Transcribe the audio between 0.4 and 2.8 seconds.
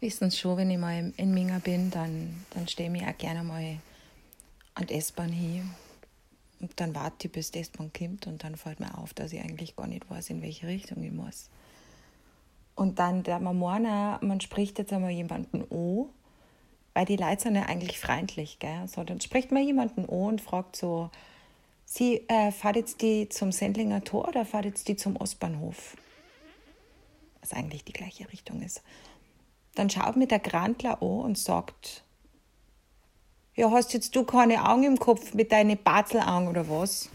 wenn ich mal in Minga bin, dann, dann